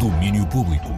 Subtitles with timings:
[0.00, 0.88] Domínio Público.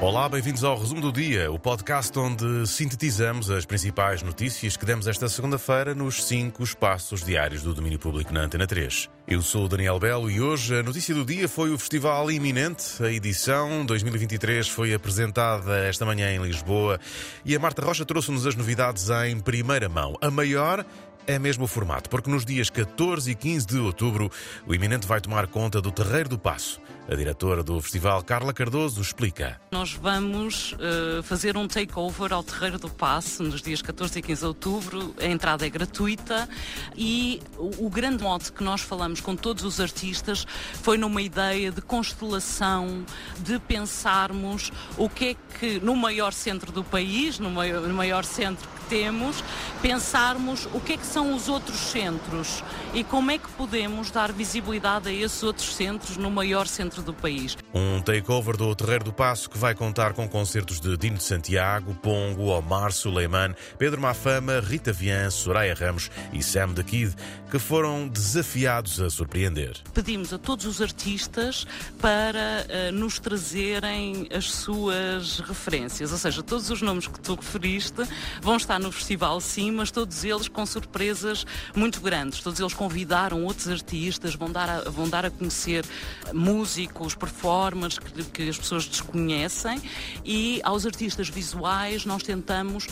[0.00, 5.06] Olá, bem-vindos ao Resumo do Dia, o podcast onde sintetizamos as principais notícias que demos
[5.06, 9.08] esta segunda-feira nos cinco espaços diários do domínio público na Antena 3.
[9.28, 13.00] Eu sou o Daniel Belo e hoje a notícia do dia foi o Festival Iminente.
[13.00, 16.98] A edição 2023 foi apresentada esta manhã em Lisboa
[17.44, 20.16] e a Marta Rocha trouxe-nos as novidades em primeira mão.
[20.20, 20.84] A maior
[21.26, 24.30] é mesmo o formato, porque nos dias 14 e 15 de outubro
[24.66, 26.80] o Iminente vai tomar conta do Terreiro do Passo.
[27.08, 29.60] A diretora do festival, Carla Cardoso, explica.
[29.72, 34.40] Nós vamos uh, fazer um takeover ao Terreiro do Passo nos dias 14 e 15
[34.40, 35.14] de outubro.
[35.20, 36.48] A entrada é gratuita
[36.96, 40.46] e o, o grande mote que nós falamos com todos os artistas
[40.80, 43.04] foi numa ideia de constelação,
[43.40, 48.24] de pensarmos o que é que no maior centro do país, no maior, no maior
[48.24, 49.42] centro que temos,
[49.80, 54.30] pensarmos o que é que são os outros centros e como é que podemos dar
[54.30, 57.56] visibilidade a esses outros centros no maior centro do país.
[57.72, 61.94] Um takeover do Terreiro do Passo que vai contar com concertos de Dino de Santiago,
[62.02, 67.16] Pongo, Omar Suleiman, Pedro Mafama, Rita Vian, Soraya Ramos e Sam the Kid,
[67.50, 69.78] que foram desafiados a surpreender.
[69.94, 71.66] Pedimos a todos os artistas
[71.98, 78.02] para uh, nos trazerem as suas referências, ou seja, todos os nomes que tu referiste
[78.42, 82.40] vão estar no festival sim, mas todos eles com surpresas muito grandes.
[82.40, 85.84] Todos eles convidaram outros artistas, vão dar a, vão dar a conhecer
[86.32, 89.80] músicos, performers que, que as pessoas desconhecem
[90.24, 92.86] e aos artistas visuais nós tentamos.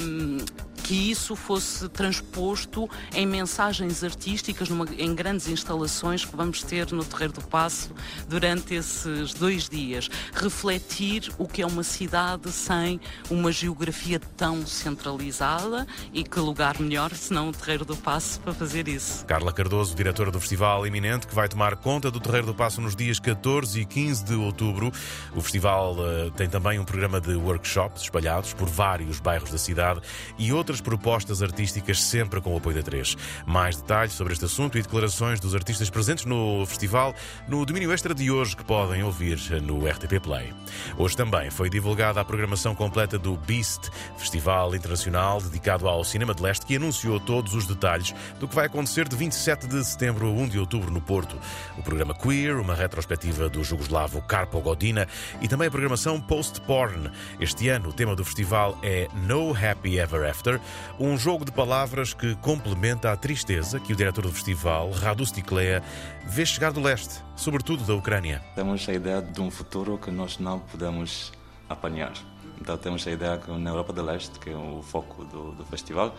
[0.00, 6.92] Um, que isso fosse transposto em mensagens artísticas, numa, em grandes instalações que vamos ter
[6.92, 7.92] no Terreiro do Passo
[8.28, 10.08] durante esses dois dias.
[10.32, 17.12] Refletir o que é uma cidade sem uma geografia tão centralizada e que lugar melhor
[17.14, 19.24] senão o Terreiro do Passo para fazer isso.
[19.24, 22.94] Carla Cardoso, diretora do Festival Iminente, que vai tomar conta do Terreiro do Passo nos
[22.94, 24.92] dias 14 e 15 de outubro.
[25.34, 30.00] O festival uh, tem também um programa de workshops espalhados por vários bairros da cidade
[30.38, 33.16] e outras outras propostas artísticas, sempre com o apoio da 3.
[33.46, 37.14] Mais detalhes sobre este assunto e declarações dos artistas presentes no festival
[37.48, 40.52] no domínio extra de hoje que podem ouvir no RTP Play.
[40.96, 46.42] Hoje também foi divulgada a programação completa do Beast, festival internacional dedicado ao cinema de
[46.42, 50.30] leste, que anunciou todos os detalhes do que vai acontecer de 27 de setembro a
[50.30, 51.38] 1 de outubro no Porto.
[51.78, 55.06] O programa Queer, uma retrospectiva do jugoslavo Carpo Godina
[55.40, 57.10] e também a programação Post-Porn.
[57.40, 60.60] Este ano o tema do festival é No Happy Ever After,
[60.98, 65.82] um jogo de palavras que complementa a tristeza que o diretor do festival, Radu Sticlea,
[66.24, 68.42] vê chegar do leste, sobretudo da Ucrânia.
[68.54, 71.32] Temos a ideia de um futuro que nós não podemos
[71.68, 72.12] apanhar.
[72.60, 75.64] Então temos a ideia que na Europa do Leste, que é o foco do, do
[75.64, 76.16] festival,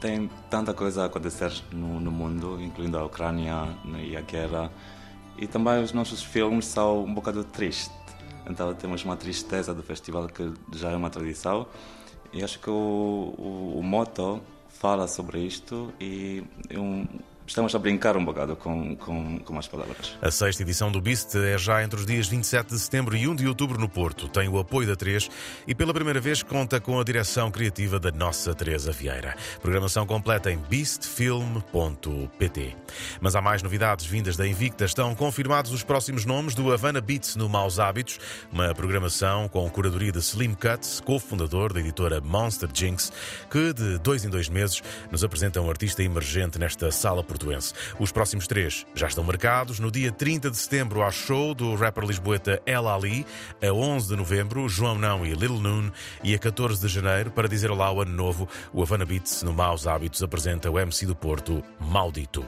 [0.00, 4.70] tem tanta coisa a acontecer no, no, mundo, incluindo a Ucrânia né, e a guerra.
[5.36, 7.90] E também os nossos filmes são um bocado tristes.
[8.48, 11.66] Então temos uma tristeza do festival que já é uma tradição
[12.32, 17.06] e acho que o, o, o moto fala sobre isto e é um,
[17.48, 20.16] estamos a brincar um bocado com, com, com as palavras.
[20.20, 23.34] A sexta edição do BIST é já entre os dias 27 de setembro e 1
[23.34, 24.28] de outubro no Porto.
[24.28, 25.30] Tem o apoio da 3
[25.66, 29.34] e pela primeira vez conta com a direção criativa da nossa Teresa Vieira.
[29.62, 32.76] Programação completa em beastfilm.pt.
[33.20, 34.84] Mas há mais novidades vindas da Invicta.
[34.84, 38.18] Estão confirmados os próximos nomes do Havana Beats no Maus Hábitos,
[38.52, 43.10] uma programação com curadoria de Slim Cuts, cofundador da editora Monster Jinx,
[43.50, 47.72] que de dois em dois meses nos apresenta um artista emergente nesta sala por portuense.
[47.98, 49.78] Os próximos três já estão marcados.
[49.78, 53.24] No dia 30 de setembro há show do rapper lisboeta El Ali.
[53.62, 55.90] A 11 de novembro, João Não e Lil Noon.
[56.22, 59.52] E a 14 de janeiro, para dizer olá ao ano novo, o Havana Beats, no
[59.52, 62.44] Maus Hábitos, apresenta o MC do Porto, Maldito.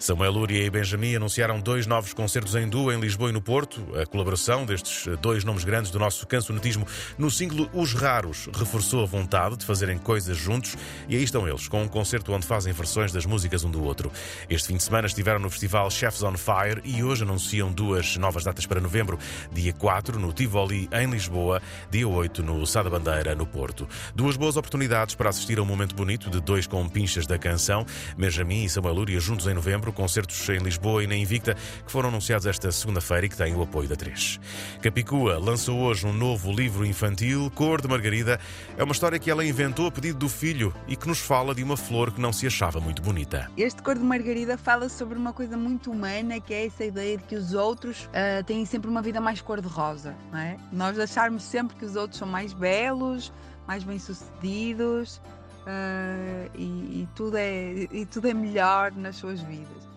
[0.00, 3.86] Samuel Lúria e Benjamin anunciaram dois novos concertos em duo em Lisboa e no Porto.
[4.00, 6.86] A colaboração destes dois nomes grandes do nosso cancionetismo
[7.18, 10.74] no single Os Raros reforçou a vontade de fazerem coisas juntos
[11.06, 14.10] e aí estão eles, com um concerto onde fazem versões das músicas um do outro.
[14.48, 18.42] Este fim de semana estiveram no festival Chefs on Fire e hoje anunciam duas novas
[18.42, 19.18] datas para novembro,
[19.52, 21.60] dia 4 no Tivoli em Lisboa,
[21.90, 23.86] dia 8 no Sada Bandeira no Porto.
[24.14, 27.84] Duas boas oportunidades para assistir a um momento bonito de dois compinchas da canção,
[28.16, 32.08] Benjamin e Samuel Lúria juntos em novembro concertos em Lisboa e na Invicta, que foram
[32.08, 34.40] anunciados esta segunda-feira e que têm o apoio da 3.
[34.82, 38.40] Capicua lançou hoje um novo livro infantil, Cor de Margarida.
[38.76, 41.62] É uma história que ela inventou a pedido do filho e que nos fala de
[41.62, 43.50] uma flor que não se achava muito bonita.
[43.56, 47.24] Este Cor de Margarida fala sobre uma coisa muito humana, que é essa ideia de
[47.24, 50.56] que os outros uh, têm sempre uma vida mais cor-de-rosa, não é?
[50.72, 53.32] Nós acharmos sempre que os outros são mais belos,
[53.66, 55.20] mais bem-sucedidos,
[55.60, 59.88] Uh, e, e, tudo é, e tudo é melhor nas suas vidas.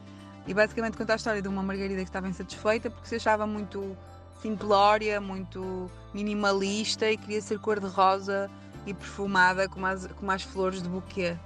[0.45, 3.95] E basicamente conta a história de uma Margarida que estava insatisfeita porque se achava muito
[4.41, 8.51] simplória, muito minimalista e queria ser cor-de-rosa
[8.85, 11.37] e perfumada como as, como as flores de buquê,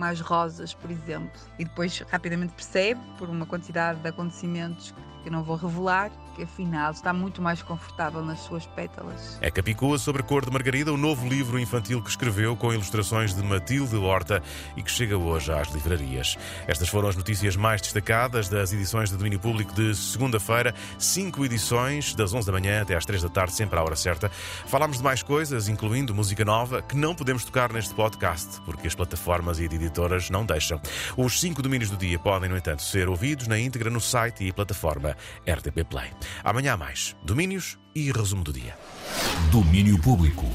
[0.00, 1.40] as rosas, por exemplo.
[1.58, 4.94] E depois rapidamente percebe, por uma quantidade de acontecimentos
[5.28, 9.36] que não vou revelar, que afinal está muito mais confortável nas suas pétalas.
[9.42, 13.42] É Capicua sobre Cor de Margarida, o novo livro infantil que escreveu com ilustrações de
[13.42, 14.42] Matilde Horta
[14.74, 16.38] e que chega hoje às livrarias.
[16.66, 20.74] Estas foram as notícias mais destacadas das edições de domínio público de segunda-feira.
[20.98, 24.30] Cinco edições, das 11 da manhã até às 3 da tarde, sempre à hora certa.
[24.64, 28.94] Falámos de mais coisas, incluindo música nova, que não podemos tocar neste podcast, porque as
[28.94, 30.80] plataformas e editoras não deixam.
[31.18, 34.52] Os cinco domínios do dia podem, no entanto, ser ouvidos na íntegra no site e
[34.52, 36.10] plataforma RTP Play.
[36.42, 38.76] Amanhã há mais domínios e resumo do dia.
[39.50, 40.46] Domínio Público.